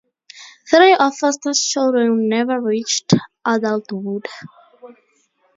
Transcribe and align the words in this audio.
Three 0.67 0.95
of 0.95 1.15
Foster's 1.15 1.61
children 1.63 2.27
never 2.27 2.59
reached 2.59 3.13
adulthood. 3.45 4.25